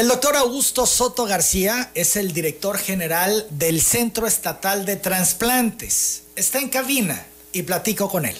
[0.00, 6.22] El doctor Augusto Soto García es el director general del Centro Estatal de Transplantes.
[6.36, 8.34] Está en cabina y platico con él.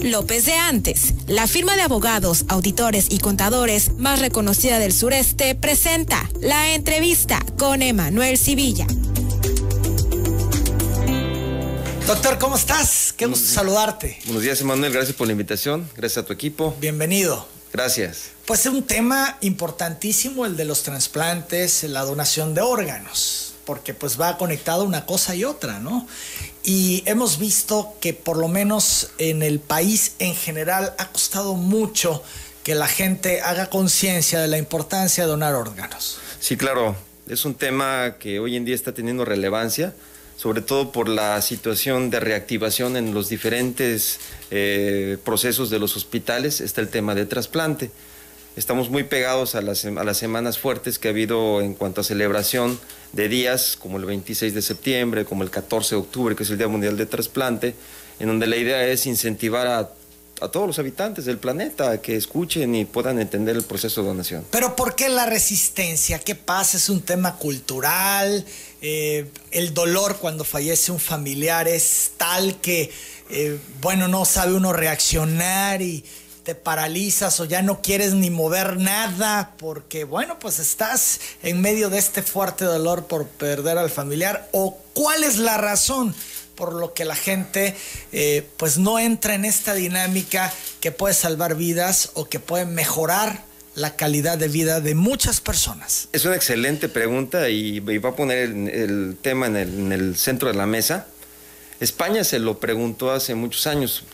[0.00, 6.30] López de Antes, la firma de abogados, auditores y contadores más reconocida del sureste, presenta
[6.40, 8.86] la entrevista con Emanuel Civilla.
[12.06, 13.12] Doctor, ¿cómo estás?
[13.12, 14.20] Qué gusto saludarte.
[14.26, 14.92] Buenos días, Emanuel.
[14.92, 15.90] Gracias por la invitación.
[15.96, 16.76] Gracias a tu equipo.
[16.78, 17.48] Bienvenido.
[17.72, 18.35] Gracias.
[18.46, 24.20] Pues es un tema importantísimo el de los trasplantes, la donación de órganos, porque pues
[24.20, 26.06] va conectado una cosa y otra, ¿no?
[26.62, 32.22] Y hemos visto que por lo menos en el país en general ha costado mucho
[32.62, 36.18] que la gente haga conciencia de la importancia de donar órganos.
[36.38, 36.94] Sí, claro.
[37.28, 39.92] Es un tema que hoy en día está teniendo relevancia
[40.36, 44.20] sobre todo por la situación de reactivación en los diferentes
[44.50, 47.90] eh, procesos de los hospitales, está el tema de trasplante.
[48.56, 52.04] Estamos muy pegados a las, a las semanas fuertes que ha habido en cuanto a
[52.04, 52.80] celebración
[53.12, 56.58] de días, como el 26 de septiembre, como el 14 de octubre, que es el
[56.58, 57.74] Día Mundial de Trasplante,
[58.18, 59.90] en donde la idea es incentivar a
[60.40, 64.44] a todos los habitantes del planeta que escuchen y puedan entender el proceso de donación.
[64.50, 66.18] Pero ¿por qué la resistencia?
[66.18, 66.76] ¿Qué pasa?
[66.76, 68.44] ¿Es un tema cultural?
[68.82, 72.90] Eh, ¿El dolor cuando fallece un familiar es tal que,
[73.30, 76.04] eh, bueno, no sabe uno reaccionar y
[76.46, 81.90] te paralizas o ya no quieres ni mover nada porque, bueno, pues estás en medio
[81.90, 84.48] de este fuerte dolor por perder al familiar?
[84.52, 86.14] ¿O cuál es la razón?
[86.54, 87.74] por lo que la gente
[88.12, 93.42] eh, pues no entra en esta dinámica que puede salvar vidas o que puede mejorar
[93.74, 96.08] la calidad de vida de muchas personas?
[96.14, 100.64] Es una excelente pregunta y, va a poner el, tema en el, centro de la
[100.64, 101.08] mesa.
[101.78, 104.04] España se lo preguntó hace muchos años.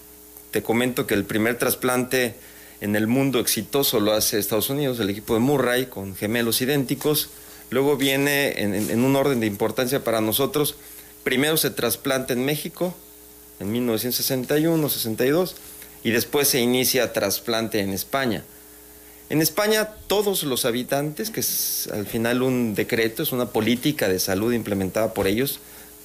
[0.52, 2.36] Te comento que el primer trasplante
[2.80, 7.30] en el mundo exitoso lo hace Estados Unidos, el equipo de Murray, con gemelos idénticos.
[7.70, 10.76] Luego viene en, un orden de importancia para nosotros
[11.22, 12.94] primero se trasplanta en México
[13.60, 15.56] en 1961, 62
[16.04, 18.44] y después se inicia trasplante en España.
[19.30, 24.18] En España todos los habitantes, que es al final un decreto, es una política de
[24.18, 25.60] salud implementada por ellos,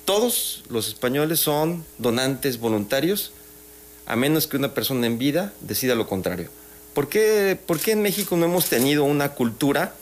[0.06, 3.34] todos los españoles son donantes voluntarios,
[4.08, 6.50] a menos que una persona en vida decida lo contrario.
[6.94, 9.94] ¿Por qué, ¿Por qué en México no hemos tenido una cultura?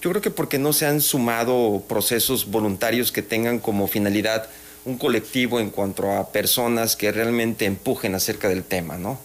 [0.00, 4.48] Yo creo que porque no se han sumado procesos voluntarios que tengan como finalidad
[4.84, 9.18] un colectivo en cuanto a personas que realmente empujen acerca del tema, ¿no?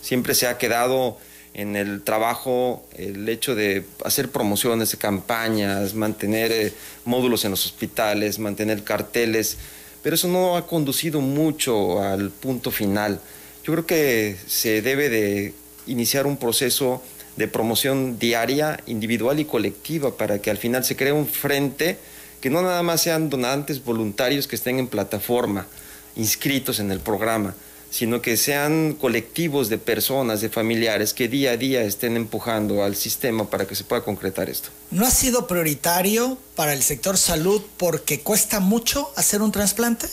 [0.00, 1.18] Siempre se ha quedado
[1.52, 6.72] en el trabajo el hecho de hacer promociones, campañas, mantener eh,
[7.04, 9.58] módulos en los hospitales, mantener carteles,
[10.02, 13.20] pero eso no ha conducido mucho al punto final.
[13.70, 15.54] Yo creo que se debe de
[15.86, 17.00] iniciar un proceso
[17.36, 21.96] de promoción diaria, individual y colectiva para que al final se cree un frente
[22.40, 25.68] que no nada más sean donantes voluntarios que estén en plataforma,
[26.16, 27.54] inscritos en el programa,
[27.92, 32.96] sino que sean colectivos de personas, de familiares que día a día estén empujando al
[32.96, 34.70] sistema para que se pueda concretar esto.
[34.90, 40.08] ¿No ha sido prioritario para el sector salud porque cuesta mucho hacer un trasplante?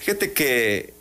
[0.00, 0.98] Fíjate que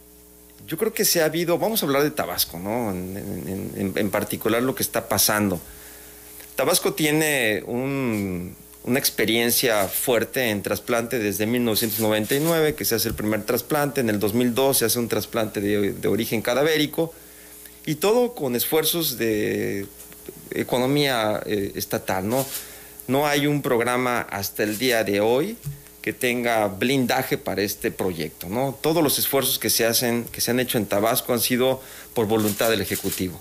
[0.70, 2.92] yo creo que se ha habido, vamos a hablar de Tabasco, ¿no?
[2.92, 5.60] En, particular lo que está pasando.
[6.56, 14.02] Tabasco tiene una experiencia fuerte en trasplante desde 1999, que se hace el primer trasplante,
[14.02, 17.16] en el 2002 se hace un trasplante de, origen cadavérico,
[17.88, 19.88] y todo con esfuerzos de
[20.52, 22.46] economía eh, estatal, ¿no?
[23.08, 25.58] No hay un programa hasta el día de hoy
[26.02, 28.48] que tenga blindaje para este proyecto.
[28.48, 28.78] ¿no?
[28.82, 31.82] Todos los esfuerzos que se, hacen, que se han hecho en Tabasco han sido
[32.14, 33.40] por voluntad del Ejecutivo.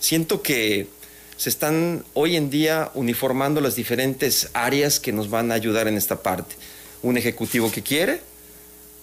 [0.00, 0.88] Siento que
[1.36, 5.96] se están hoy en día uniformando las diferentes áreas que nos van a ayudar en
[5.96, 6.56] esta parte.
[7.02, 8.20] Un Ejecutivo que quiere,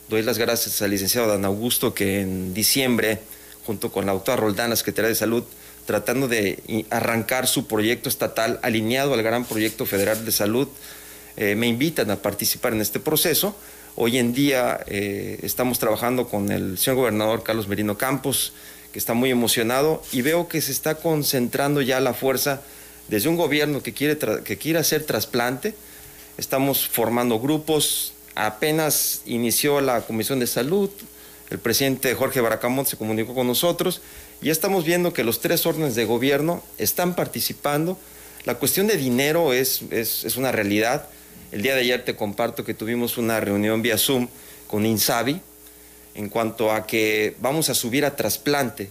[0.09, 3.19] doy las gracias al licenciado Dan Augusto que en diciembre,
[3.65, 5.43] junto con la doctora Roldán, la Secretaría de Salud,
[5.85, 10.67] tratando de arrancar su proyecto estatal alineado al gran proyecto federal de salud,
[11.37, 13.55] eh, me invitan a participar en este proceso.
[13.95, 18.53] Hoy en día eh, estamos trabajando con el señor gobernador Carlos Merino Campos,
[18.91, 22.61] que está muy emocionado y veo que se está concentrando ya la fuerza
[23.07, 25.75] desde un gobierno que quiere, que quiere hacer trasplante.
[26.37, 30.89] Estamos formando grupos, apenas inició la Comisión de Salud,
[31.49, 34.01] el presidente Jorge Baracamont se comunicó con nosotros
[34.41, 37.99] y estamos viendo que los tres órdenes de gobierno están participando.
[38.45, 41.07] La cuestión de dinero es, es, es una realidad.
[41.55, 44.27] El día de ayer te comparto que tuvimos una reunión vía Zoom
[44.67, 45.39] con Insabi
[46.13, 48.89] en cuanto a que vamos a subir a trasplante,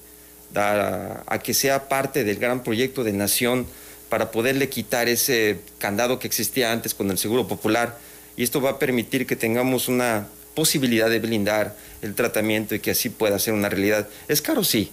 [0.55, 3.67] a, que sea parte del gran proyecto de nación
[4.09, 7.99] para poderle quitar ese candado que existía antes con el Seguro Popular
[8.35, 12.93] y esto va a permitir que tengamos una posibilidad de blindar el tratamiento y que
[12.93, 14.09] así pueda ser una realidad.
[14.27, 14.65] ¿Es caro?
[14.65, 14.91] Sí,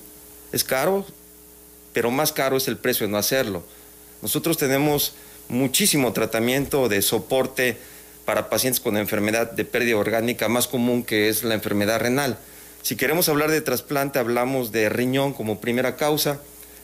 [0.51, 1.05] es caro,
[1.93, 3.63] pero más caro es el precio de no hacerlo.
[4.21, 5.13] Nosotros tenemos
[5.51, 7.77] muchísimo tratamiento de soporte
[8.25, 12.37] para pacientes con enfermedad de pérdida orgánica más común que es la enfermedad renal.
[12.81, 16.39] Si queremos hablar de trasplante, hablamos de riñón como primera causa,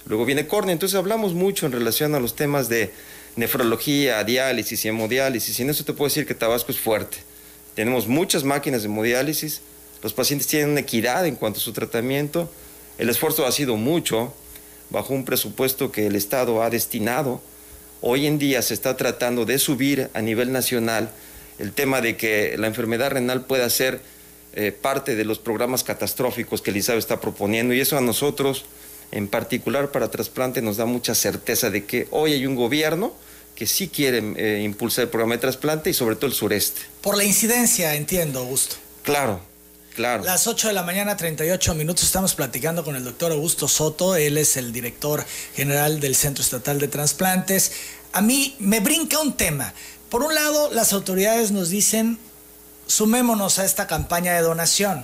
[0.06, 2.92] luego viene córnea, entonces hablamos mucho en relación a los temas de
[3.38, 7.20] nefrología, diálisis y hemodiálisis, y en eso te puedo decir que Tabasco es fuerte.
[7.74, 9.62] Tenemos muchas máquinas de hemodiálisis,
[10.04, 12.52] los pacientes tienen una equidad en cuanto a su tratamiento,
[12.98, 14.34] el esfuerzo ha sido mucho,
[14.90, 17.42] bajo un presupuesto que el Estado ha destinado.
[18.02, 21.10] Hoy en día se está tratando de subir a nivel nacional
[21.58, 24.00] el tema de que la enfermedad renal pueda ser
[24.54, 28.66] eh, parte de los programas catastróficos que el ISAB está proponiendo y eso a nosotros,
[29.12, 33.14] en particular para trasplante, nos da mucha certeza de que hoy hay un gobierno
[33.56, 36.82] que sí quiere eh, impulsar el programa de trasplante y sobre todo el sureste.
[37.02, 38.76] Por la incidencia, entiendo, Augusto.
[39.02, 39.42] Claro,
[39.98, 40.24] Claro.
[40.24, 44.38] Las 8 de la mañana, 38 minutos, estamos platicando con el doctor Augusto Soto, él
[44.38, 47.72] es el director general del Centro Estatal de Transplantes.
[48.14, 49.74] A mí me brinca un tema.
[50.12, 52.20] Por un lado, las autoridades nos dicen,
[52.86, 55.04] sumémonos a esta campaña de donación,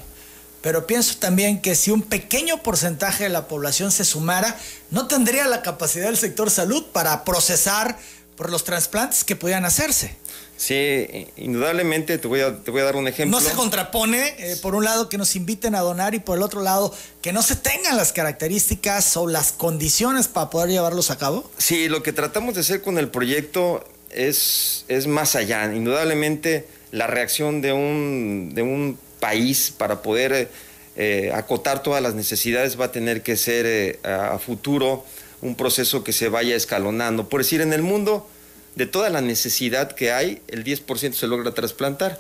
[0.62, 4.56] pero pienso también que si un pequeño porcentaje de la población se sumara,
[4.92, 7.98] no tendría la capacidad del sector salud para procesar
[8.38, 10.18] por los trasplantes que pudieran hacerse.
[10.66, 13.38] Sí, indudablemente te voy a, te voy a dar un ejemplo.
[13.38, 16.44] No se contrapone, eh, por un lado, que nos inviten a donar y por el
[16.44, 21.18] otro lado, que no se tengan las características o las condiciones para poder llevarlos a
[21.18, 21.52] cabo.
[21.58, 25.66] Sí, lo que tratamos de hacer con el proyecto es, es más allá.
[25.66, 30.50] Indudablemente, la reacción de un, de un país para poder
[30.96, 35.04] eh, acotar todas las necesidades va a tener que ser eh, a futuro
[35.42, 37.28] un proceso que se vaya escalonando.
[37.28, 38.30] Por decir, en el mundo
[38.76, 42.20] de toda la necesidad que hay, el 10% se logra trasplantar.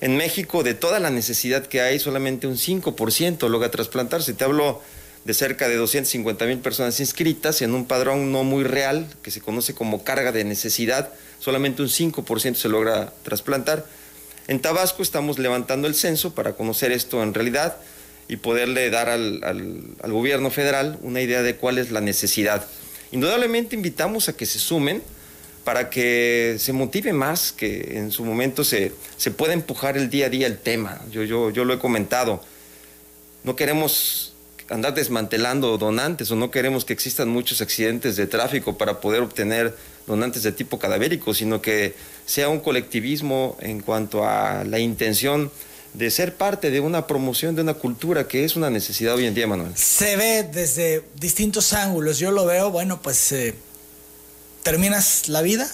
[0.00, 4.32] En México, de toda la necesidad que hay, solamente un 5% logra trasplantarse.
[4.32, 4.80] Te hablo
[5.24, 9.40] de cerca de 250 mil personas inscritas en un padrón no muy real, que se
[9.40, 13.84] conoce como carga de necesidad, solamente un 5% se logra trasplantar.
[14.48, 17.76] En Tabasco estamos levantando el censo para conocer esto en realidad
[18.28, 22.66] y poderle dar al, al gobierno federal una idea de cuál es la necesidad.
[23.12, 25.02] Indudablemente invitamos a que se sumen,
[25.64, 30.26] para que se motive más, que en su momento se, se pueda empujar el día
[30.26, 31.00] a día el tema.
[31.10, 32.42] Yo, yo, yo lo he comentado.
[33.44, 34.34] No queremos
[34.70, 39.76] andar desmantelando donantes o no queremos que existan muchos accidentes de tráfico para poder obtener
[40.06, 45.50] donantes de tipo cadavérico, sino que sea un colectivismo en cuanto a la intención
[45.94, 49.34] de ser parte de una promoción de una cultura que es una necesidad hoy en
[49.34, 49.72] día, Manuel.
[49.74, 52.18] Se ve desde distintos ángulos.
[52.18, 53.54] Yo lo veo, bueno, pues eh,
[54.62, 55.70] terminas la vida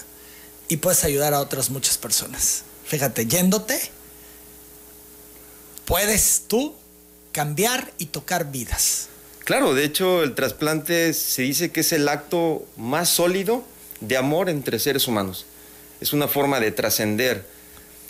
[0.69, 2.62] y puedes ayudar a otras muchas personas.
[2.85, 3.81] Fíjate, yéndote,
[5.85, 6.75] puedes tú
[7.33, 9.09] cambiar y tocar vidas.
[9.44, 13.65] Claro, de hecho el trasplante se dice que es el acto más sólido
[14.00, 15.47] de amor entre seres humanos.
[16.00, 17.47] Es una forma de trascender.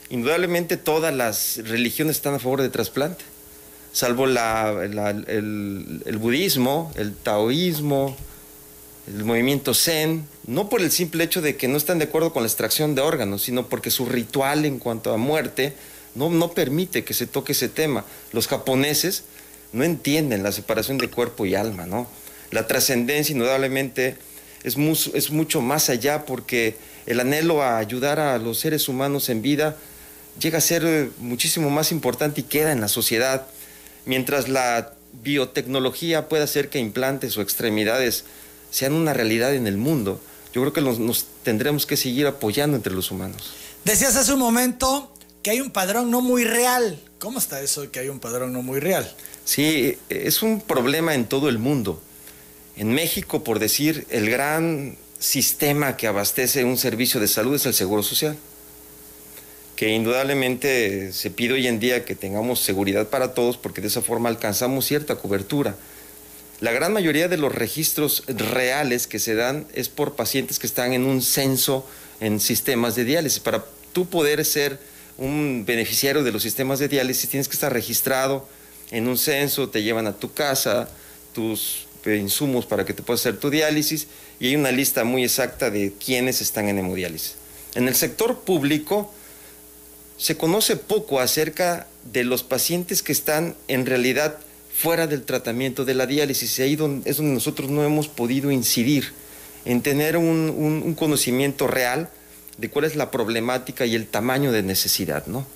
[0.08, 3.24] Indudablemente todas las religiones están a favor del trasplante,
[3.92, 8.16] salvo el, el budismo, el taoísmo,
[9.08, 12.42] el movimiento Zen, no por el simple hecho de que no están de acuerdo con
[12.42, 15.74] la extracción de órganos, sino porque su ritual en cuanto a muerte
[16.14, 18.04] no, no permite que se toque ese tema.
[18.32, 19.24] Los japoneses
[19.72, 22.06] no entienden la separación de cuerpo y alma, ¿no?
[22.50, 24.16] La trascendencia indudablemente
[24.62, 24.76] es,
[25.14, 29.76] es mucho más allá porque el anhelo a ayudar a los seres humanos en vida
[30.40, 33.46] llega a ser eh, muchísimo más importante y queda en la sociedad,
[34.04, 34.92] mientras la
[35.22, 38.24] biotecnología puede hacer que implantes o extremidades
[38.70, 40.20] sean una realidad en el mundo,
[40.56, 43.52] yo creo que nos, tendremos que seguir apoyando entre los humanos.
[43.84, 46.98] Decías hace un momento que hay un padrón no muy real.
[47.18, 49.14] ¿Cómo está eso de que hay un padrón no muy real?
[49.44, 52.00] Sí, es un problema en todo el mundo.
[52.74, 57.74] En México, por decir, el gran sistema que abastece un servicio de salud es el
[57.74, 58.38] Seguro Social,
[59.76, 64.00] que indudablemente se pide hoy en día que tengamos seguridad para todos porque de esa
[64.00, 65.76] forma alcanzamos cierta cobertura.
[66.60, 70.94] La gran mayoría de los registros reales que se dan es por pacientes que están
[70.94, 71.86] en un censo
[72.20, 73.40] en sistemas de diálisis.
[73.40, 74.78] Para tú poder ser
[75.18, 78.48] un beneficiario de los sistemas de diálisis tienes que estar registrado
[78.90, 80.88] en un censo, te llevan a tu casa
[81.34, 84.06] tus insumos para que te puedas hacer tu diálisis
[84.38, 87.34] y hay una lista muy exacta de quiénes están en hemodiálisis.
[87.74, 89.12] En el sector público
[90.16, 94.38] se conoce poco acerca de los pacientes que están en realidad
[94.76, 96.58] fuera del tratamiento de la diálisis.
[96.58, 96.72] Y ahí
[97.04, 99.12] es donde nosotros no hemos podido incidir
[99.64, 102.10] en tener un, conocimiento real
[102.58, 105.46] de cuál es la problemática y el tamaño de necesidad, ¿no?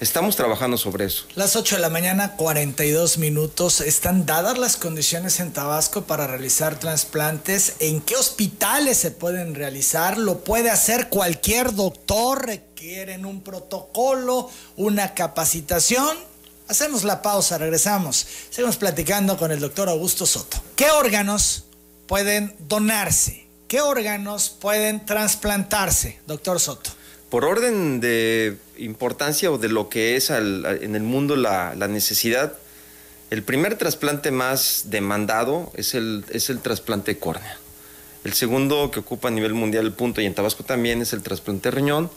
[0.00, 1.26] Estamos trabajando sobre eso.
[1.34, 3.82] Las 8 de la mañana, 42 minutos.
[3.82, 7.74] ¿Están dadas las condiciones en Tabasco para realizar trasplantes?
[7.80, 10.16] ¿En qué hospitales se pueden realizar?
[10.16, 12.46] ¿Lo puede hacer cualquier doctor?
[12.46, 16.29] ¿Requieren un protocolo, una capacitación?
[16.70, 18.24] Hacemos la pausa, regresamos.
[18.48, 20.62] Seguimos platicando con el doctor Augusto Soto.
[20.76, 21.64] ¿Qué órganos
[22.06, 23.44] pueden donarse?
[23.66, 26.90] ¿Qué órganos pueden trasplantarse, doctor Soto?
[27.28, 32.52] Por orden de importancia o de lo que es en el mundo la, necesidad,
[33.30, 37.58] el primer trasplante más demandado es el, es el trasplante córnea.
[38.22, 41.22] El segundo que ocupa a nivel mundial el punto y en Tabasco también es el
[41.22, 42.10] trasplante de riñón.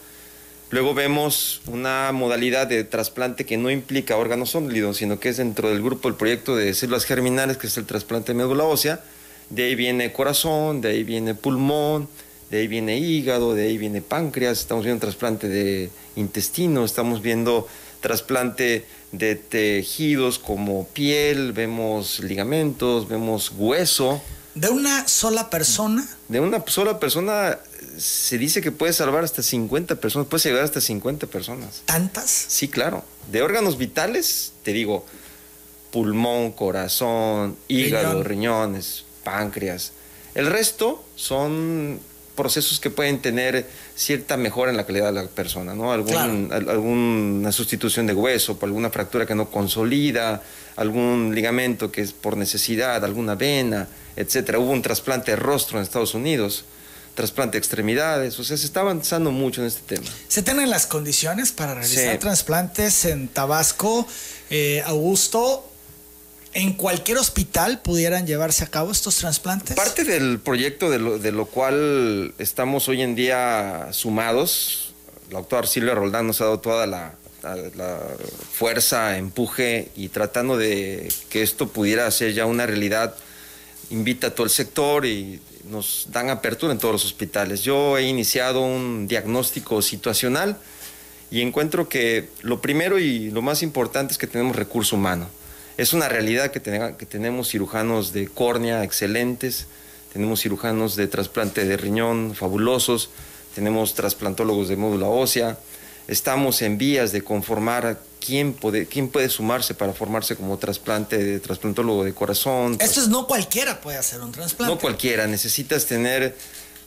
[0.73, 5.69] Luego vemos una modalidad de trasplante que no implica órganos sólidos, sino que es dentro
[5.69, 8.99] del grupo del proyecto de células germinales, que es el trasplante de médula ósea.
[9.51, 12.09] De ahí viene corazón, de ahí viene pulmón,
[12.49, 17.67] de ahí viene hígado, de ahí viene páncreas, estamos viendo trasplante de intestino, estamos viendo
[18.01, 24.23] trasplante de tejidos como piel, vemos ligamentos, vemos hueso.
[24.55, 26.03] ¿De una sola persona?
[26.29, 27.59] De una sola persona
[27.97, 31.83] se dice que puede salvar hasta 50 personas, puede llegar hasta 50 personas.
[31.85, 32.29] ¿Tantas?
[32.29, 33.03] Sí, claro.
[33.31, 35.05] De órganos vitales, te digo,
[35.91, 39.91] pulmón, corazón, hígado, riñones, páncreas.
[40.35, 41.99] El resto son
[42.35, 45.91] procesos que pueden tener cierta mejora en la calidad de la persona, ¿no?
[45.91, 50.41] Algún, alguna sustitución de hueso, por alguna fractura que no consolida,
[50.75, 54.59] algún ligamento que es por necesidad, alguna vena, etcétera.
[54.59, 56.65] Hubo un trasplante de rostro en Estados Unidos,
[57.15, 60.07] trasplante de extremidades, o sea, se está avanzando mucho en este tema.
[60.27, 64.07] ¿Se tienen las condiciones para realizar trasplantes en Tabasco,
[64.49, 65.69] eh, Augusto?
[66.55, 69.75] ¿En cualquier hospital pudieran llevarse a cabo estos trasplantes?
[69.75, 74.93] Parte del proyecto de lo, cual estamos hoy en día sumados,
[75.31, 77.15] la doctora Silvia Roldán nos ha dado toda la,
[78.53, 83.15] fuerza, empuje y tratando de que esto pudiera ser ya una realidad,
[83.93, 87.61] invita a todo el sector y nos dan apertura en todos los hospitales.
[87.61, 90.57] Yo he iniciado un diagnóstico situacional
[91.31, 95.27] y encuentro que lo primero y lo más importante es que tenemos recurso humano
[95.77, 99.67] es una realidad que, que tenemos cirujanos de córnea excelentes,
[100.11, 103.09] tenemos cirujanos de trasplante de riñón fabulosos,
[103.55, 105.57] tenemos trasplantólogos de módula ósea,
[106.07, 111.17] estamos en vías de conformar a quién puede, quién puede sumarse para formarse como trasplante
[111.17, 112.77] de trasplantólogo de corazón.
[112.79, 114.73] Esto es no cualquiera puede hacer un trasplante.
[114.73, 116.35] No cualquiera, necesitas tener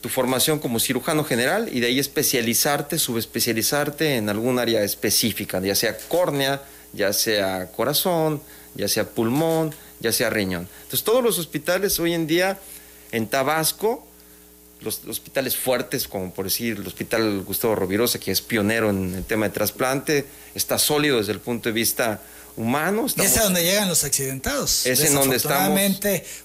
[0.00, 5.74] tu formación como cirujano general y de ahí especializarte, subespecializarte en algún área específica, ya
[5.74, 8.40] sea córnea, ya sea corazón,
[8.74, 10.68] ya sea pulmón, ya sea riñón.
[10.82, 12.58] Entonces todos los hospitales hoy en día
[13.12, 14.05] en Tabasco,
[14.80, 19.24] los, hospitales fuertes, como por decir el Hospital Gustavo Rovirosa, que es pionero en el
[19.24, 22.20] tema de trasplante, está sólido desde el punto de vista
[22.56, 23.06] humano.
[23.16, 24.86] y es a donde llegan los accidentados.
[24.86, 25.80] Es en donde estamos.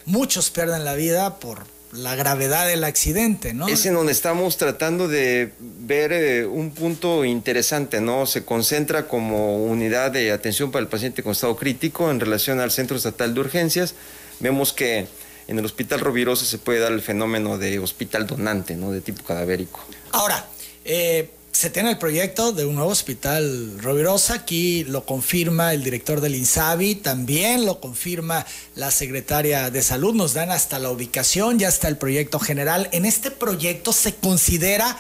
[0.06, 3.68] muchos pierden la vida por la gravedad del accidente, ¿no?
[3.68, 8.26] Es en donde estamos tratando de ver eh, un punto interesante, ¿no?
[8.26, 12.72] Se concentra como unidad de atención para el paciente con estado crítico en relación al
[12.72, 13.94] Centro Estatal de Urgencias.
[14.40, 15.08] Vemos que
[15.48, 18.92] en el Hospital Rovirosa se puede dar el fenómeno de hospital donante, ¿no?
[18.92, 19.80] De tipo cadavérico.
[20.12, 20.46] Ahora,
[20.86, 26.22] eh, se tiene el proyecto de un nuevo hospital Rovirosa, aquí lo confirma el director
[26.22, 28.46] del INSABI, también lo confirma
[28.76, 32.88] la secretaria de Salud, nos dan hasta la ubicación, ya está el proyecto general.
[32.94, 34.98] En este proyecto se considera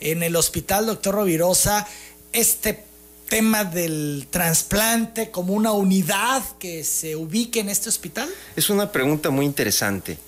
[0.00, 1.88] en el hospital doctor Rovirosa
[2.32, 2.84] este
[3.28, 8.28] tema del trasplante como una unidad que se ubique en este hospital?
[8.56, 10.18] Es una pregunta muy interesante.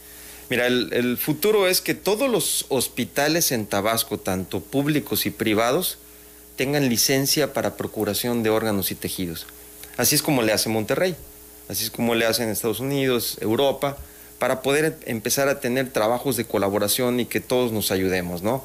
[0.49, 5.99] Mira, el, futuro es que todos los hospitales en Tabasco, tanto públicos y privados,
[6.57, 9.47] tengan licencia para procuración de órganos y tejidos.
[9.97, 11.17] Así es como le hace Monterrey,
[11.69, 13.97] así es como le hacen Estados Unidos, Europa,
[14.39, 18.65] para poder empezar a tener trabajos de colaboración y que todos nos ayudemos, ¿no?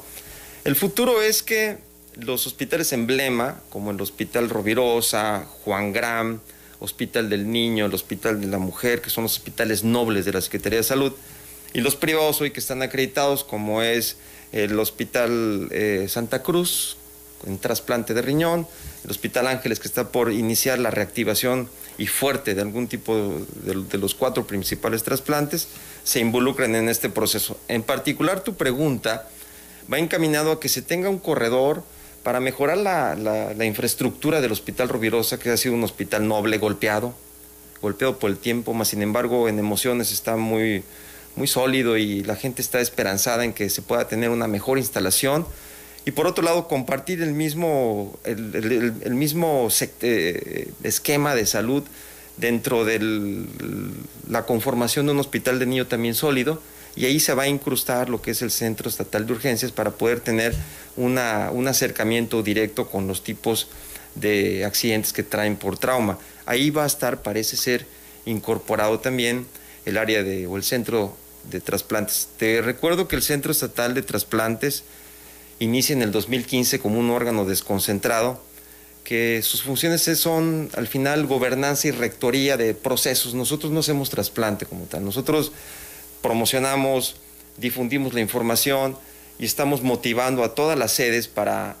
[0.64, 1.78] El futuro es que
[2.16, 6.40] los hospitales emblema, como el Hospital Rovirosa, Juan Gram,
[6.78, 10.40] Hospital del Niño, el Hospital de la Mujer, que son los hospitales nobles de la
[10.40, 11.12] Secretaría de Salud,
[11.72, 14.16] y los privados hoy que están acreditados, como es
[14.52, 16.96] el Hospital eh, Santa Cruz,
[17.46, 18.66] en trasplante de riñón,
[19.04, 23.16] el Hospital Ángeles, que está por iniciar la reactivación y fuerte de algún tipo
[23.64, 25.68] de, los cuatro principales trasplantes,
[26.04, 27.58] se involucran en este proceso.
[27.68, 29.28] En particular, tu pregunta
[29.92, 31.82] va encaminado a que se tenga un corredor
[32.22, 37.14] para mejorar la, infraestructura del Hospital Rovirosa, que ha sido un hospital noble, golpeado,
[37.80, 40.84] golpeado por el tiempo, más sin embargo en emociones está muy
[41.46, 45.46] sólido y la gente está esperanzada en que se pueda tener una mejor instalación.
[46.04, 49.68] Y por otro lado, compartir el mismo, el, mismo
[50.00, 51.84] eh, esquema de salud
[52.36, 53.46] dentro de
[54.28, 56.60] la conformación de un hospital de niño también sólido
[56.94, 59.92] y ahí se va a incrustar lo que es el Centro Estatal de Urgencias para
[59.92, 60.54] poder tener
[60.96, 63.68] una, un acercamiento directo con los tipos
[64.14, 66.18] de accidentes que traen por trauma.
[66.44, 67.86] Ahí va a estar, parece ser,
[68.26, 69.46] incorporado también
[69.84, 71.16] el área de, o el centro
[71.50, 72.28] de trasplantes.
[72.36, 74.84] Te recuerdo que el Centro Estatal de Trasplantes
[75.58, 78.40] inicia en el 2015 como un órgano desconcentrado,
[79.04, 83.34] que sus funciones son al final gobernanza y rectoría de procesos.
[83.34, 85.52] Nosotros no hacemos trasplante como tal, nosotros
[86.22, 87.16] promocionamos,
[87.56, 88.96] difundimos la información
[89.38, 91.76] y estamos motivando a todas las sedes para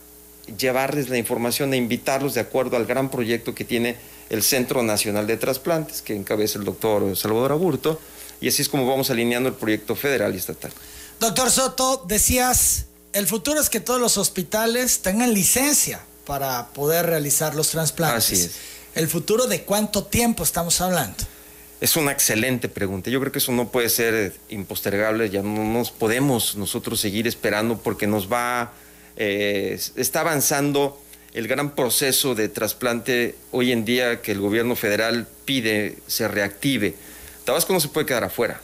[0.58, 3.96] llevarles la información e invitarlos de acuerdo al gran proyecto que tiene
[4.30, 8.00] el Centro Nacional de Trasplantes, que encabeza el doctor Salvador Aburto,
[8.40, 10.72] y así es como vamos alineando el proyecto federal y estatal.
[11.20, 17.54] Doctor Soto, decías, el futuro es que todos los hospitales tengan licencia para poder realizar
[17.54, 18.24] los trasplantes.
[18.24, 18.52] Así es.
[18.94, 21.16] ¿El futuro de cuánto tiempo estamos hablando?
[21.82, 23.10] Es una excelente pregunta.
[23.10, 25.30] Yo creo que eso no puede ser impostergable.
[25.30, 28.72] Ya no nos podemos nosotros seguir esperando porque nos va,
[29.16, 31.02] eh, está avanzando
[31.34, 36.94] el gran proceso de trasplante hoy en día que el gobierno federal pide se reactive.
[37.44, 38.60] Tabasco no se puede quedar afuera.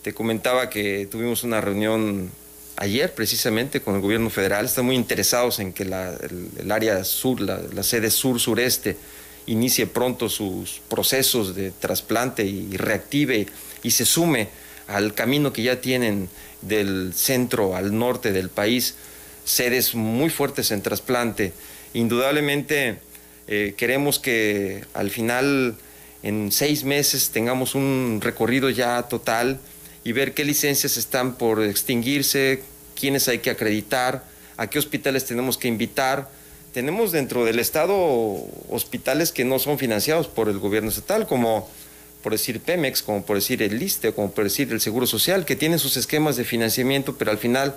[0.00, 2.30] Te comentaba que tuvimos una reunión
[2.76, 4.64] ayer precisamente con el gobierno federal.
[4.64, 8.96] Están muy interesados en que el, área sur, la, la sede sur-sureste,
[9.46, 13.46] inicie pronto sus procesos de trasplante y reactive
[13.82, 14.48] y se sume
[14.88, 16.28] al camino que ya tienen
[16.62, 18.94] del centro al norte del país,
[19.44, 21.52] sedes muy fuertes en trasplante.
[21.94, 22.98] Indudablemente
[23.46, 25.76] eh, queremos que al final,
[26.22, 29.60] en seis meses, tengamos un recorrido ya total
[30.04, 32.62] y ver qué licencias están por extinguirse,
[32.98, 34.24] quiénes hay que acreditar,
[34.56, 36.28] a qué hospitales tenemos que invitar
[36.76, 37.96] tenemos dentro del Estado
[38.68, 41.70] hospitales que no son financiados por el gobierno estatal, como
[42.22, 45.56] por decir Pemex, como por decir el LISTE, como por decir el Seguro Social, que
[45.56, 47.76] tienen sus esquemas de financiamiento, pero al final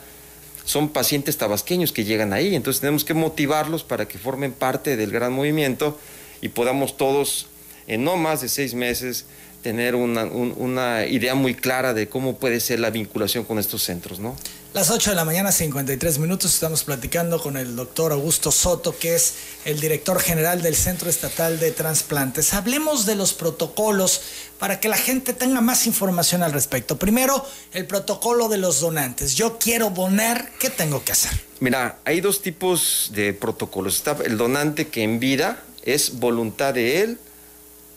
[0.66, 2.54] son pacientes tabasqueños que llegan ahí.
[2.54, 5.98] Entonces tenemos que motivarlos para que formen parte del gran movimiento
[6.42, 7.48] y podamos todos,
[7.88, 9.28] en no más de seis meses,
[9.64, 14.20] tener una, una idea muy clara de cómo puede ser la vinculación con estos centros,
[14.20, 14.36] ¿no?
[14.72, 19.16] Las 8 de la mañana, 53 minutos, estamos platicando con el doctor Augusto Soto, que
[19.16, 19.34] es
[19.66, 22.54] el director general del Centro Estatal de Transplantes.
[22.54, 24.22] Hablemos de los protocolos
[24.60, 27.00] para que la gente tenga más información al respecto.
[27.00, 29.34] Primero, el protocolo de los donantes.
[29.34, 31.32] Yo quiero donar, ¿qué tengo que hacer?
[31.60, 33.96] Mira, hay dos tipos de protocolos.
[33.96, 37.18] Está el donante que en vida es voluntad de él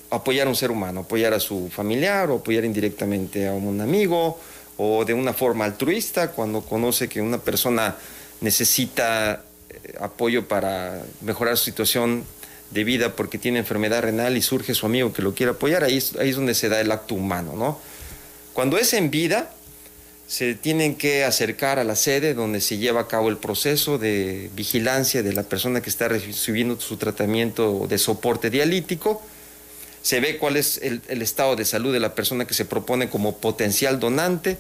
[0.09, 4.39] apoyar a un ser humano, apoyar a su familiar o apoyar indirectamente a un amigo
[4.85, 7.97] o de una forma altruista cuando conoce que una persona
[8.41, 12.25] necesita eh, apoyo para mejorar su situación
[12.71, 15.99] de vida porque tiene enfermedad renal y surge su amigo que lo quiere apoyar, ahí
[15.99, 17.79] es, ahí es donde se da el acto humano, ¿no?
[18.55, 19.51] Cuando es en vida,
[20.27, 24.51] se tienen que acercar a la sede donde se lleva a cabo el proceso de
[24.55, 29.23] vigilancia de la persona que está recibiendo su tratamiento de soporte dialítico,
[30.03, 33.39] se ve cuál es el, estado de salud de la persona que se propone como
[33.39, 34.59] potencial donante,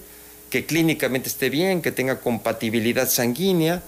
[0.53, 3.83] que clínicamente esté bien, que tenga compatibilidad sanguínea.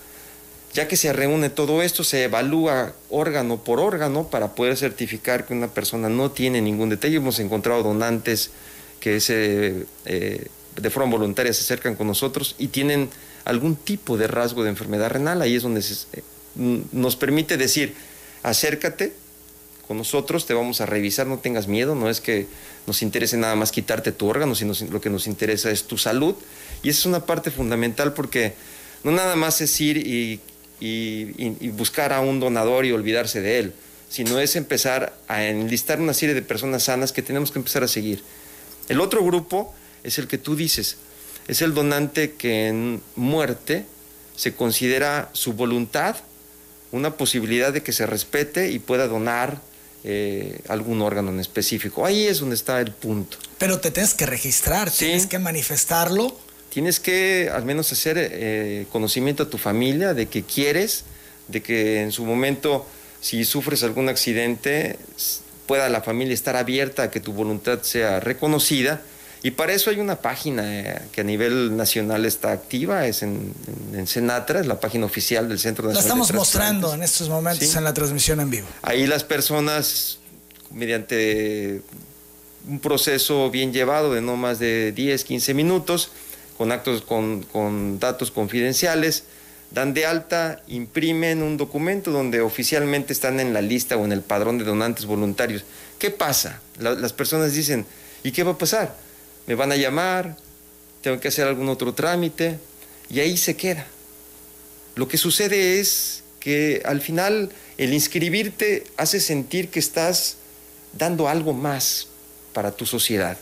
[0.73, 5.53] Ya que se reúne todo esto, se evalúa órgano por órgano para poder certificar que
[5.53, 7.17] una persona no tiene ningún detalle.
[7.17, 8.51] Hemos encontrado donantes
[8.99, 13.11] que se, eh, de forma voluntaria se acercan con nosotros y tienen
[13.45, 15.43] algún tipo de rasgo de enfermedad renal.
[15.43, 16.23] Ahí es donde eh,
[16.93, 17.95] nos permite decir,
[18.43, 19.13] acércate,
[19.87, 22.47] con nosotros, te vamos a revisar, no tengas miedo, no es que
[22.87, 26.35] nos interese nada más quitarte tu órgano, sino lo que nos interesa es tu salud.
[26.83, 28.55] Y esa es una parte fundamental porque
[29.03, 30.41] no nada más es ir y,
[31.71, 33.73] buscar a un donador y olvidarse de él,
[34.09, 37.89] sino es empezar a enlistar una serie de personas sanas que tenemos que empezar a
[37.89, 38.23] seguir.
[38.89, 40.99] El otro grupo es el que tú dices,
[41.49, 43.87] es el donante que en muerte
[44.37, 46.17] se considera su voluntad
[46.95, 49.61] una posibilidad de que se respete y pueda donar
[50.05, 52.05] eh, algún órgano en específico.
[52.05, 53.39] Ahí es donde está el punto.
[53.59, 56.39] Pero te tienes que registrar, tienes que manifestarlo.
[56.69, 61.05] Tienes que al menos hacer eh, conocimiento a tu familia de que quieres,
[61.49, 62.87] de que en su momento,
[63.21, 64.99] si sufres algún accidente,
[65.67, 69.03] pueda la familia estar abierta a que tu voluntad sea reconocida
[69.45, 73.53] y para eso hay una página eh, que a nivel nacional está activa, es en,
[73.93, 76.03] en, Senatra, es la página oficial del Centro Nacional.
[76.03, 78.67] La estamos mostrando en estos momentos en la transmisión en vivo.
[78.81, 80.19] Ahí las personas,
[80.71, 81.83] mediante
[82.67, 86.11] un proceso bien llevado de no más de 10, 15 minutos,
[86.57, 89.25] con actos con, datos confidenciales,
[89.73, 94.23] dan de alta, imprimen un documento donde oficialmente están en la lista o en el
[94.23, 95.65] padrón de donantes voluntarios.
[95.99, 96.63] ¿Qué pasa?
[96.79, 97.85] las personas dicen,
[98.23, 99.05] ¿y qué va a pasar?
[99.47, 100.37] ¿Me van a llamar?
[101.03, 102.59] ¿Tengo que hacer algún otro trámite?
[103.11, 103.87] Y ahí se queda.
[104.95, 110.37] Lo que sucede es que al final el inscribirte hace sentir que estás
[110.93, 112.09] dando algo más
[112.53, 113.37] para tu sociedad.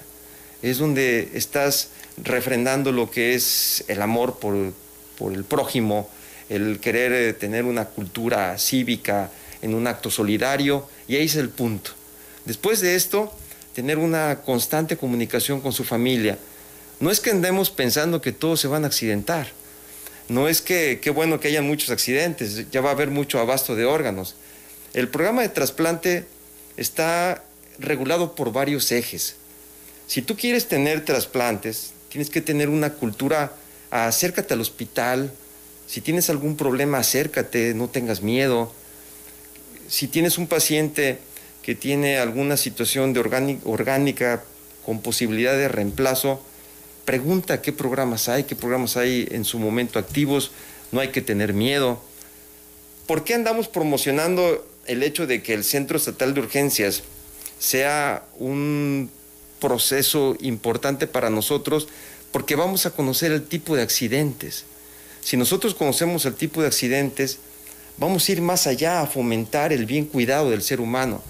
[0.62, 4.73] Es donde estás refrendando lo que es el amor por,
[5.33, 6.09] el prójimo,
[6.49, 11.49] el querer eh, tener una cultura cívica en un acto solidario, y ahí es el
[11.49, 11.93] punto.
[12.45, 13.33] Después de esto,
[13.75, 16.39] tener una constante comunicación con su familia.
[17.01, 19.49] No es que andemos pensando que todos se van a accidentar.
[20.29, 23.75] No es que qué bueno que haya muchos accidentes, ya va a haber mucho abasto
[23.75, 24.37] de órganos.
[24.95, 26.27] El programa de trasplante
[26.77, 27.43] está
[27.79, 29.37] regulado por varios ejes.
[30.07, 33.53] Si tú quieres tener trasplantes, tienes que tener una cultura,
[33.91, 35.33] acércate al hospital,
[35.87, 38.73] si tienes algún problema, acércate, no tengas miedo.
[39.89, 41.19] Si tienes un paciente
[41.62, 43.20] que tiene alguna situación de
[43.64, 44.42] orgánica
[44.85, 46.42] con posibilidad de reemplazo,
[47.05, 50.51] pregunta qué programas hay, qué programas hay en su momento activos,
[50.90, 52.03] no hay que tener miedo.
[53.07, 57.05] ¿Por qué andamos promocionando el hecho de que el Centro Estatal de Urgencias
[57.61, 59.09] sea un
[59.61, 61.87] proceso importante para nosotros?
[62.33, 64.64] Porque vamos a conocer el tipo de accidentes.
[65.20, 67.38] Si nosotros conocemos el tipo de accidentes,
[67.98, 71.22] vamos a ir más allá a fomentar el bien cuidado del ser humano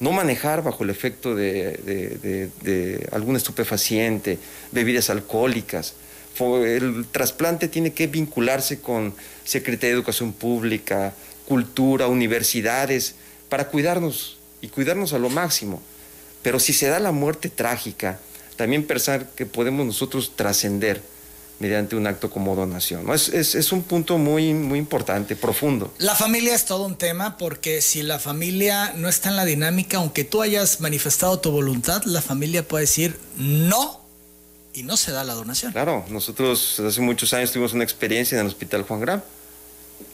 [0.00, 4.38] no manejar bajo el efecto de, algún estupefaciente,
[4.72, 5.94] bebidas alcohólicas.
[6.38, 11.14] El trasplante tiene que vincularse con Secretaría de Educación Pública,
[11.46, 13.14] cultura, universidades,
[13.48, 15.80] para cuidarnos y cuidarnos a lo máximo.
[16.42, 18.18] Pero si se da la muerte trágica,
[18.56, 21.00] también pensar que podemos nosotros trascender
[21.58, 23.10] mediante un acto como donación.
[23.12, 25.92] Es, es, un punto muy, muy importante, profundo.
[25.98, 29.98] La familia es todo un tema porque si la familia no está en la dinámica,
[29.98, 34.00] aunque tú hayas manifestado tu voluntad, la familia puede decir no
[34.74, 35.72] y no se da la donación.
[35.72, 39.24] Claro, nosotros hace muchos años tuvimos una experiencia en el Hospital Juan Gran.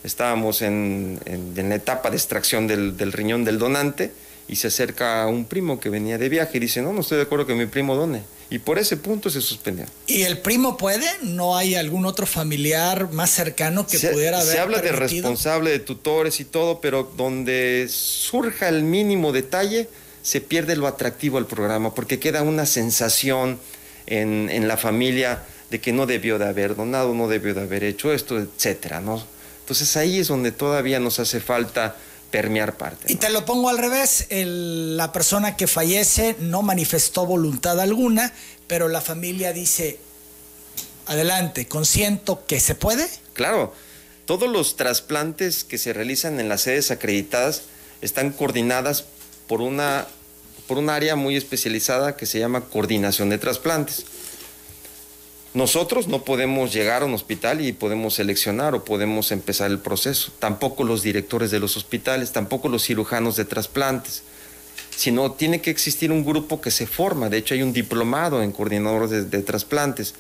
[0.04, 4.12] Estábamos en, en, la etapa de extracción del, del riñón del donante
[4.48, 7.16] y se acerca a un primo que venía de viaje y dice, no, no estoy
[7.18, 8.22] de acuerdo que mi primo done.
[8.50, 9.86] Y por ese punto se suspendió.
[10.06, 11.06] ¿Y el primo puede?
[11.22, 15.78] ¿No hay algún otro familiar más cercano que pudiera haber Se habla de responsable, de
[15.78, 19.88] tutores y todo, pero donde surja el mínimo detalle,
[20.22, 23.58] se pierde lo atractivo al programa, porque queda una sensación
[24.06, 27.82] en, en la familia de que no debió de haber donado, no debió de haber
[27.84, 29.24] hecho esto, etcétera, ¿no?
[29.60, 31.96] Entonces ahí es donde todavía nos hace falta
[32.32, 33.12] permear parte.
[33.12, 38.32] Y te lo pongo al revés, la persona que fallece no manifestó voluntad alguna,
[38.66, 40.00] pero la familia dice,
[41.06, 43.08] adelante, consiento que se puede.
[43.34, 43.72] Claro,
[44.24, 47.62] todos los trasplantes que se realizan en las sedes acreditadas
[48.00, 49.04] están coordinadas
[49.46, 50.08] por una
[50.66, 54.06] por un área muy especializada que se llama coordinación de trasplantes.
[55.54, 60.32] Nosotros no podemos llegar a un hospital y podemos seleccionar o podemos empezar el proceso.
[60.38, 64.22] Tampoco los directores de los hospitales, tampoco los cirujanos de trasplantes.
[64.96, 67.28] Sino tiene que existir un grupo que se forma.
[67.28, 70.14] De hecho, hay un diplomado en coordinadores de, trasplantes.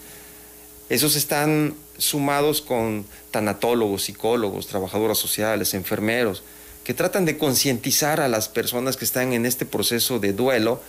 [0.90, 6.42] Esos están sumados con tanatólogos, psicólogos, trabajadoras sociales, enfermeros,
[6.84, 10.82] que tratan de concientizar a las personas que están en este proceso de duelo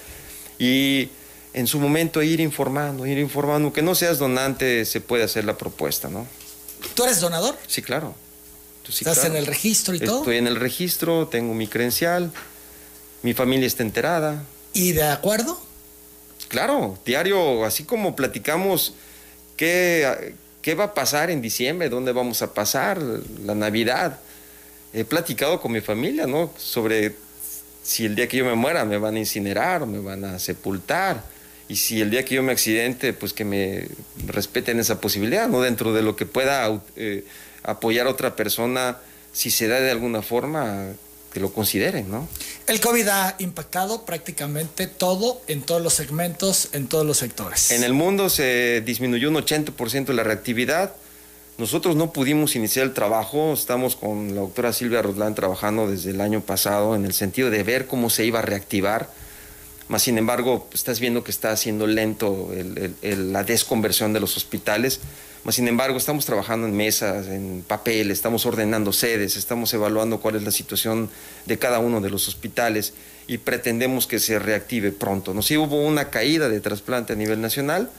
[0.59, 1.09] y
[1.53, 5.57] en su momento ir informando, ir informando, que no seas donante, se puede hacer la
[5.57, 6.27] propuesta, ¿no?
[6.95, 7.55] ¿Tú eres donador?
[7.67, 8.15] Sí, claro.
[8.87, 10.19] ¿Estás en el registro y todo?
[10.19, 12.31] Estoy en el registro, tengo mi credencial,
[13.21, 14.43] mi familia está enterada.
[14.73, 15.61] ¿Y de acuerdo?
[16.49, 18.93] Claro, diario, así como platicamos
[19.55, 24.19] qué, qué va a pasar en diciembre, dónde vamos a pasar la Navidad.
[24.91, 26.51] He platicado con mi familia, ¿no?
[26.57, 27.15] Sobre
[27.83, 30.39] si el día que yo me muera me van a incinerar o me van a
[30.39, 31.32] sepultar
[31.67, 33.87] y si el día que yo me accidente, pues que me
[34.25, 35.61] respeten esa posibilidad, ¿no?
[35.61, 37.23] Dentro de lo que pueda eh,
[37.63, 38.97] apoyar a otra persona,
[39.31, 40.93] si se da de alguna forma,
[41.33, 42.27] que lo consideren, ¿no?
[42.67, 47.71] El COVID ha impactado prácticamente todo en todos los segmentos, en todos los sectores.
[47.71, 50.93] En el mundo se disminuyó un 80% la reactividad.
[51.57, 56.21] Nosotros no pudimos iniciar el trabajo, estamos con la doctora Silvia Roslán trabajando desde el
[56.21, 59.09] año pasado en el sentido de ver cómo se iba a reactivar
[59.93, 62.49] más sin embargo, estás viendo que está haciendo lento
[63.03, 64.99] la desconversión de los hospitales
[65.49, 70.41] Sin embargo, estamos trabajando en mesas, en papel, estamos ordenando sedes, estamos evaluando cuál es
[70.41, 71.11] la situación
[71.45, 72.93] de cada uno de los hospitales
[73.27, 75.35] y pretendemos que se reactive pronto.
[75.35, 75.43] ¿no?
[75.43, 77.91] Sí hubo una caída de trasplante a nivel nacional,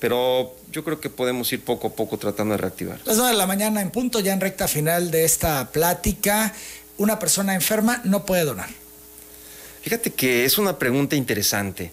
[0.00, 2.98] pero yo creo que podemos ir poco a poco tratando de reactivar.
[3.04, 6.54] Las 9 de la mañana en punto, ya en recta final de esta plática,
[6.96, 8.81] una persona enferma no puede donar.
[9.82, 11.90] Fíjate que es una pregunta interesante.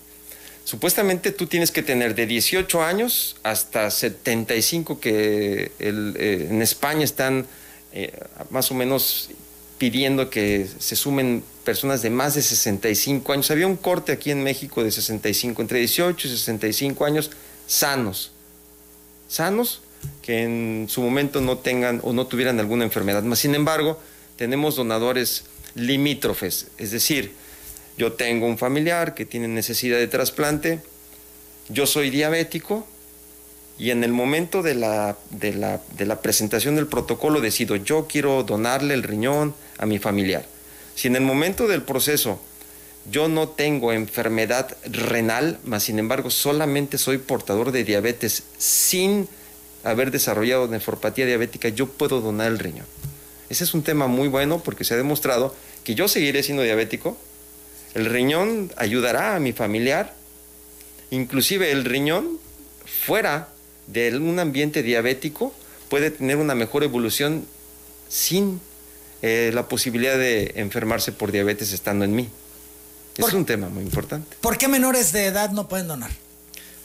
[0.63, 7.47] Supuestamente tú tienes que tener de 18 años hasta 75 que eh, en España están
[7.91, 8.13] eh,
[8.51, 9.29] más o menos
[9.79, 13.49] pidiendo que se sumen personas de más de 65 años.
[13.49, 17.31] Había un corte aquí en México de 65, entre 18 y 65 años,
[17.65, 18.31] sanos.
[19.27, 19.81] Sanos,
[20.21, 23.23] que en su momento no tengan o no tuvieran alguna enfermedad.
[23.35, 23.99] sin embargo,
[24.35, 27.31] tenemos donadores limítrofes, es decir,
[27.99, 30.79] yo tengo un familiar que tiene necesidad de trasplante,
[31.67, 32.87] yo soy diabético
[33.77, 38.07] y en el momento de la, de la, de la presentación del protocolo decido, yo
[38.07, 40.45] quiero donarle el riñón a mi familiar.
[40.95, 42.39] Si en el momento del proceso
[43.11, 49.27] yo no tengo enfermedad renal, mas sin embargo solamente soy portador de diabetes sin
[49.83, 52.85] haber desarrollado nefropatía diabética, yo puedo donar el riñón.
[53.49, 57.17] Ese es un tema muy bueno porque se ha demostrado que yo seguiré siendo diabético,
[57.93, 60.13] el riñón ayudará a mi familiar,
[61.11, 62.39] inclusive el riñón
[63.05, 63.49] fuera
[63.87, 65.53] de un ambiente diabético
[65.89, 67.45] puede tener una mejor evolución
[68.07, 68.61] sin
[69.21, 72.29] eh, la posibilidad de enfermarse por diabetes estando en mí.
[73.17, 74.37] Es un tema muy importante.
[74.39, 76.11] ¿Por qué menores de edad no pueden donar?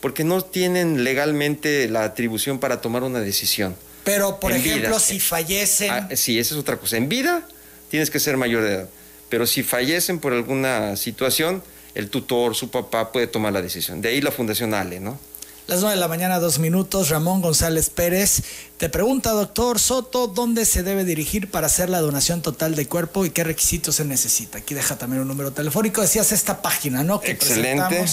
[0.01, 3.77] Porque no tienen legalmente la atribución para tomar una decisión.
[4.03, 5.91] Pero, por ejemplo, si fallecen...
[5.91, 6.97] Ah, sí, esa es otra cosa.
[6.97, 7.47] En vida
[7.89, 8.89] tienes que ser mayor de edad
[9.35, 11.61] pero si fallecen por alguna situación,
[11.97, 14.01] el tutor, su papá puede tomar la decisión.
[14.01, 15.19] De ahí la Fundación Ale, ¿no?
[15.67, 17.09] Las 9 de la mañana, dos minutos.
[17.09, 18.45] Ramón González Pérez
[18.77, 23.27] te pregunta, doctor Soto, ¿dónde se debe dirigir para hacer la donación total de cuerpo
[23.27, 24.59] y qué requisitos se necesita?
[24.59, 26.01] Aquí deja también un número telefónico.
[26.01, 27.21] Decías esta página, ¿no?
[27.21, 28.05] Que Excelente.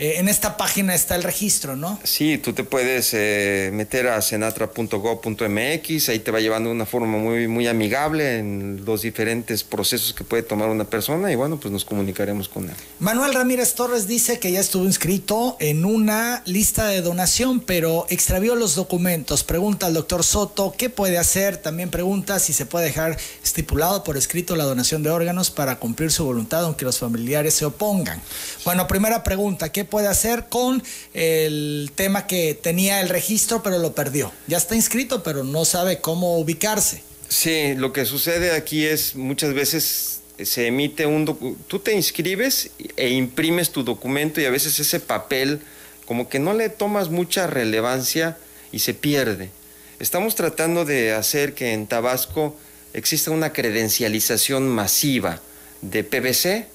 [0.00, 2.00] Eh, en esta página está el registro, ¿no?
[2.04, 7.18] Sí, tú te puedes eh, meter a senatra.gov.mx, ahí te va llevando de una forma
[7.18, 11.70] muy, muy amigable en los diferentes procesos que puede tomar una persona y bueno, pues
[11.70, 12.74] nos comunicaremos con él.
[12.98, 18.54] Manuel Ramírez Torres dice que ya estuvo inscrito en una lista de donación, pero extravió
[18.54, 19.44] los documentos.
[19.44, 21.58] Pregunta al doctor Soto qué puede hacer.
[21.58, 26.10] También pregunta si se puede dejar estipulado por escrito la donación de órganos para cumplir
[26.10, 28.22] su voluntad, aunque los familiares se opongan.
[28.64, 33.94] Bueno, primera pregunta, ¿qué puede hacer con el tema que tenía el registro pero lo
[33.94, 34.32] perdió.
[34.46, 37.02] Ya está inscrito pero no sabe cómo ubicarse.
[37.28, 41.26] Sí, lo que sucede aquí es muchas veces se emite un
[41.68, 45.60] tú te inscribes e imprimes tu documento y a veces ese papel
[46.06, 48.36] como que no le tomas mucha relevancia
[48.72, 49.50] y se pierde.
[50.00, 52.56] Estamos tratando de hacer que en Tabasco
[52.94, 55.40] exista una credencialización masiva
[55.82, 56.66] de PVC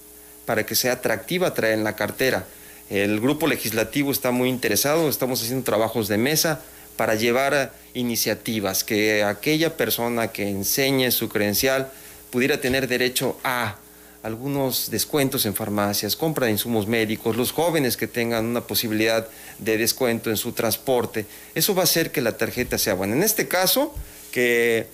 [0.46, 2.46] para que sea atractiva traer en la cartera.
[2.90, 6.62] El grupo legislativo está muy interesado, estamos haciendo trabajos de mesa
[6.98, 11.92] para llevar iniciativas, que aquella persona que enseñe su credencial
[12.30, 13.78] pudiera tener derecho a
[14.22, 19.28] algunos descuentos en farmacias, compra de insumos médicos, los jóvenes que tengan una posibilidad
[19.60, 21.26] de descuento en su transporte.
[21.54, 23.16] Eso va a hacer que la tarjeta sea buena.
[23.16, 23.94] En este caso,
[24.32, 24.88] que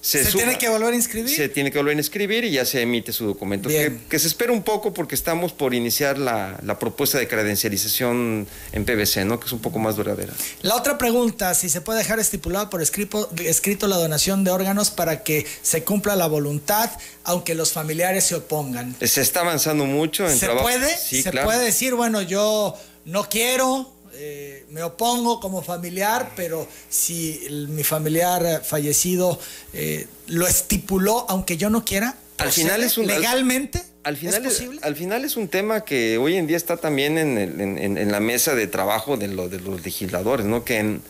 [0.00, 1.34] se, tiene que volver a inscribir.
[1.34, 3.68] Se tiene que volver a inscribir y ya se emite su documento.
[3.68, 9.24] Que, se espera un poco porque estamos por iniciar la, propuesta de credencialización en PVC,
[9.24, 9.40] ¿no?
[9.40, 10.32] que es un poco más duradera.
[10.62, 14.90] La otra pregunta, si se puede dejar estipulado por escrito, escrito la donación de órganos
[14.90, 16.90] para que se cumpla la voluntad,
[17.24, 18.94] aunque los familiares se opongan.
[19.02, 20.96] Se está avanzando mucho en ¿Se puede?
[20.96, 27.84] ¿Se puede decir, bueno, yo no quiero, eh, me opongo como familiar, pero si mi
[27.84, 29.38] familiar fallecido
[29.72, 33.80] eh, lo estipuló, aunque yo no quiera, al final es un, legalmente.
[34.02, 34.80] Al, final ¿es, posible?
[34.82, 38.66] al final es un tema que hoy en día está también en, la mesa de
[38.66, 40.64] trabajo de, de los legisladores, ¿no?
[40.64, 41.02] Que en,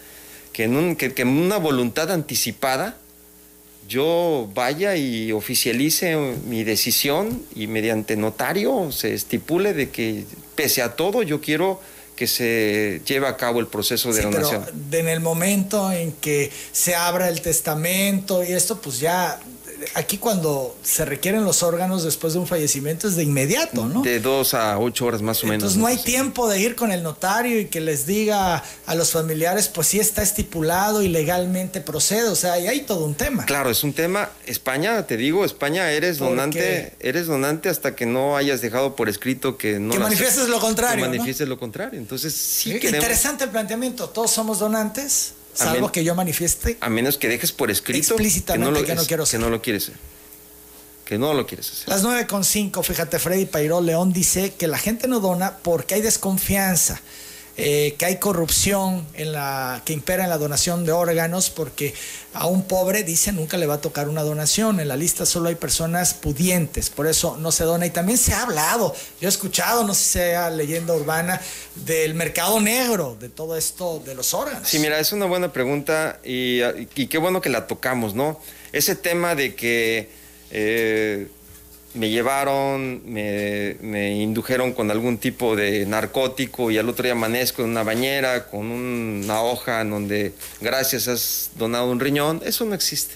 [0.52, 2.98] que en, que en una voluntad anticipada
[3.88, 6.14] yo vaya y oficialice
[6.46, 11.80] mi decisión y mediante notario se estipule de que pese a todo yo quiero
[12.18, 14.64] que se lleve a cabo el proceso de donación.
[14.90, 19.38] Pero en el momento en que se abra el testamento y esto, pues ya
[19.94, 24.02] aquí cuando se requieren los órganos después de un fallecimiento es de inmediato, ¿no?
[24.02, 25.62] De dos a ocho horas más o menos.
[25.62, 29.12] Entonces no hay tiempo de ir con el notario y que les diga a los
[29.12, 33.44] familiares, pues sí está estipulado y legalmente procede, o sea, ahí hay todo un tema.
[33.46, 34.30] Claro, es un tema.
[34.46, 39.56] España, te digo, España eres donante, eres donante hasta que no hayas dejado por escrito
[39.56, 39.92] que no.
[39.92, 41.04] Que manifiestes lo contrario.
[41.04, 41.98] Que manifiestes lo contrario.
[41.98, 44.08] Entonces sí Interesante el planteamiento.
[44.08, 46.78] Todos somos donantes salvo que yo manifieste.
[46.80, 49.50] A menos que dejes por escrito explícitamente que no lo, que no quiero que no
[49.50, 49.96] lo quieres hacer.
[51.04, 51.88] Que no lo quieres hacer.
[51.88, 57.00] Las 9.5, fíjate, Freddy Pairó León dice que la gente no dona porque hay desconfianza.
[57.60, 61.92] Eh, que hay corrupción en la, que impera en la donación de órganos, porque
[62.32, 64.78] a un pobre, dice, nunca le va a tocar una donación.
[64.78, 67.84] En la lista solo hay personas pudientes, por eso no se dona.
[67.84, 71.40] Y también se ha hablado, yo he escuchado, no sé si sea leyenda urbana,
[71.74, 74.68] del mercado negro, de todo esto de los órganos.
[74.68, 78.40] Sí, mira, es una buena pregunta y, qué bueno que la tocamos, ¿no?
[78.72, 80.10] Ese tema de que...
[80.52, 81.26] Eh,
[81.94, 87.70] me llevaron, me, indujeron con algún tipo de narcótico y al otro día amanezco en
[87.70, 93.14] una bañera con una hoja en donde gracias has donado un riñón, eso no existe.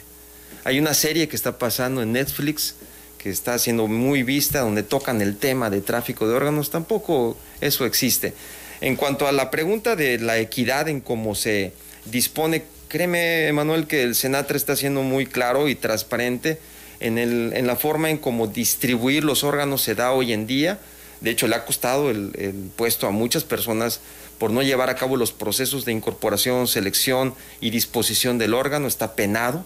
[0.65, 2.77] Hay una serie que está pasando en Netflix
[3.19, 7.87] que está siendo muy vista, donde tocan el tema de tráfico de órganos, tampoco eso
[7.87, 8.35] existe.
[8.81, 11.73] En cuanto a la pregunta de la equidad en cómo se
[12.07, 16.59] dispone, créeme, Emanuel, que el Senatra está siendo muy claro y transparente
[17.03, 20.79] en, la forma en cómo distribuir los órganos se da hoy en día.
[21.21, 24.01] De hecho, le ha costado el, puesto a muchas personas
[24.39, 28.89] por no llevar a cabo los procesos de incorporación, selección y disposición del órgano.
[28.89, 29.65] Está penado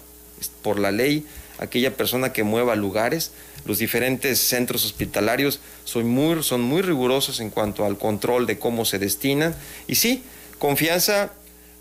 [0.63, 1.27] por la ley
[1.59, 3.33] aquella persona que mueva lugares.
[3.65, 8.85] Los diferentes centros hospitalarios son muy, son muy rigurosos en cuanto al control de cómo
[8.85, 9.55] se destinan.
[9.89, 10.23] Y sí,
[10.59, 11.33] confianza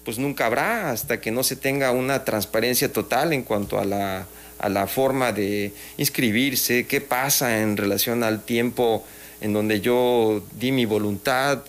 [0.06, 4.28] pues nunca habrá hasta que no se tenga una transparencia total en cuanto a la
[4.60, 9.04] a la forma de inscribirse, qué pasa en relación al tiempo
[9.42, 11.64] en donde yo di mi voluntad,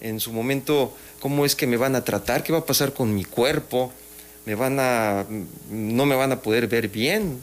[0.00, 3.14] en su momento, cómo es que me van a tratar, qué va a pasar con
[3.14, 3.92] mi cuerpo,
[4.44, 5.24] me van a,
[5.70, 7.38] no me van a poder ver bien.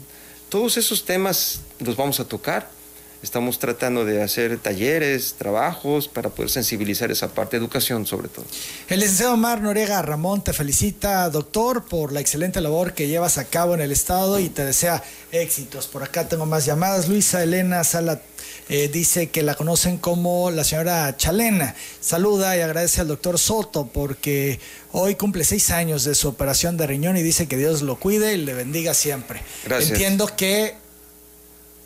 [0.48, 2.79] Todos esos temas los vamos a tocar
[3.22, 8.46] Estamos tratando de hacer talleres, trabajos para poder sensibilizar esa parte, educación sobre todo.
[8.88, 13.44] El licenciado Omar Noriega Ramón te felicita, doctor, por la excelente labor que llevas a
[13.44, 15.86] cabo en el Estado y te desea éxitos.
[15.86, 17.08] Por acá tengo más llamadas.
[17.08, 18.22] Luisa Elena Sala
[18.70, 21.74] eh, dice que la conocen como la señora Chalena.
[22.00, 24.60] Saluda y agradece al doctor Soto porque
[24.92, 28.32] hoy cumple seis años de su operación de riñón y dice que Dios lo cuide
[28.32, 29.42] y le bendiga siempre.
[29.64, 29.90] Gracias.
[29.90, 30.74] Entiendo que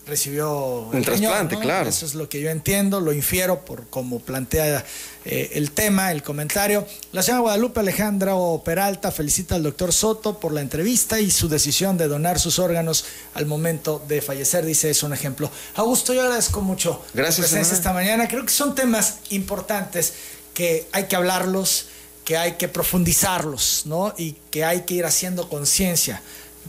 [0.07, 1.89] recibió un trasplante, claro.
[1.89, 4.85] Eso es lo que yo entiendo, lo infiero por cómo plantea
[5.25, 6.87] eh, el tema, el comentario.
[7.13, 11.97] La señora Guadalupe Alejandra Peralta felicita al doctor Soto por la entrevista y su decisión
[11.97, 14.67] de donar sus órganos al momento de fallecer.
[14.67, 15.51] Dice, es un ejemplo.
[15.77, 18.29] Augusto, yo agradezco mucho Gracias, presencia esta mañana.
[18.29, 20.13] Creo que son temas importantes
[20.53, 21.87] que hay que hablarlos,
[22.25, 24.15] que hay que profundizarlos, ¿no?
[24.17, 26.23] Y que hay que ir haciendo conciencia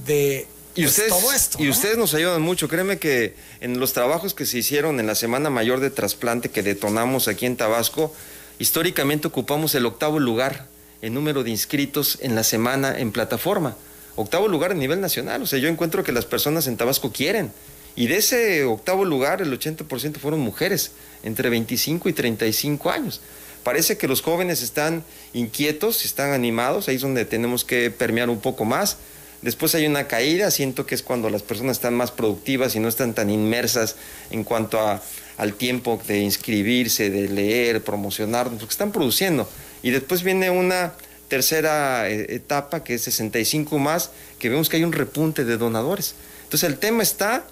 [0.06, 2.68] de y pues ustedes, y ustedes nos ayudan mucho.
[2.68, 6.64] Créeme que en los trabajos que se hicieron en la Semana Mayor de Trasplante que
[6.64, 8.14] detonamos aquí en Tabasco,
[8.60, 10.68] históricamente ocupamos el octavo lugar
[11.02, 13.76] en número de inscritos en la semana en plataforma.
[14.16, 15.42] Octavo lugar a nivel nacional.
[15.42, 17.52] O sea, yo encuentro que las personas en Tabasco quieren.
[17.96, 20.92] Y de ese octavo lugar, el 80% fueron mujeres,
[21.24, 23.22] entre 25 y 35 años.
[23.64, 28.40] Parece que los jóvenes están inquietos, están animados, ahí es donde tenemos que permear un
[28.40, 28.98] poco más.
[29.46, 32.88] Después hay una caída, siento que es cuando las personas están más productivas y no
[32.88, 33.96] están tan inmersas
[34.32, 35.04] en cuanto a,
[35.38, 39.48] al tiempo de inscribirse, de leer, promocionar, porque están produciendo.
[39.84, 40.94] Y después viene una
[41.28, 46.16] tercera eh, etapa que es 65 más, que vemos que hay un repunte de donadores.
[46.46, 47.46] Entonces el tema está,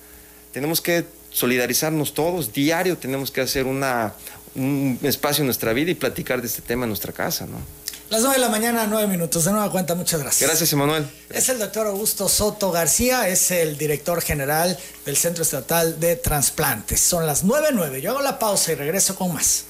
[0.51, 4.15] tenemos que solidarizarnos todos, diario tenemos que hacer una,
[4.55, 7.82] un espacio en nuestra vida y platicar de este tema en nuestra casa, ¿no?
[8.09, 9.45] Las 9 de la mañana, 9 minutos.
[9.45, 10.47] De nueva cuenta, muchas gracias.
[10.47, 11.09] Gracias, Emanuel.
[11.29, 16.99] Es el doctor Augusto Soto García, es el director general del Centro Estatal de Transplantes.
[16.99, 17.99] Son las 9.9.
[17.99, 19.61] Yo hago la pausa y regreso con más.